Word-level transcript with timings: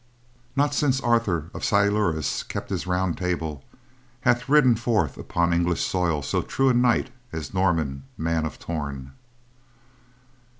Not 0.55 0.73
since 0.73 0.99
Arthur 0.99 1.51
of 1.53 1.63
Silures 1.63 2.41
kept 2.41 2.71
his 2.71 2.87
round 2.87 3.19
table 3.19 3.63
hath 4.21 4.49
ridden 4.49 4.75
forth 4.75 5.15
upon 5.15 5.53
English 5.53 5.83
soil 5.85 6.23
so 6.23 6.41
true 6.41 6.69
a 6.69 6.73
knight 6.73 7.11
as 7.31 7.53
Norman 7.53 8.05
of 8.19 8.57
Torn. 8.57 9.11